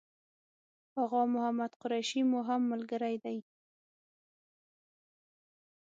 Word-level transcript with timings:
آغا 1.03 1.21
محمد 1.33 1.71
قریشي 1.81 2.21
مو 2.29 2.39
هم 2.47 2.61
ملګری 2.71 3.15
دی. 3.23 3.37